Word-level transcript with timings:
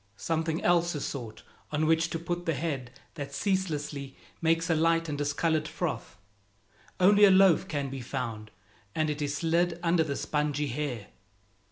Something 0.17 0.63
else 0.63 0.95
is 0.95 1.05
sought 1.05 1.43
on 1.71 1.85
which 1.85 2.09
to 2.09 2.17
put 2.17 2.47
the 2.47 2.55
head 2.55 2.89
that 3.13 3.35
ceaselessly 3.35 4.17
makes 4.41 4.67
a 4.67 4.73
light 4.73 5.07
and 5.07 5.15
discolored 5.15 5.67
froth. 5.67 6.17
Only 6.99 7.23
a 7.23 7.29
loaf 7.29 7.67
can 7.67 7.91
be 7.91 8.01
found, 8.01 8.49
and 8.95 9.11
it 9.11 9.21
is 9.21 9.35
slid 9.37 9.79
under 9.83 10.03
the 10.03 10.15
spongy 10.15 10.69
hair. 10.69 11.09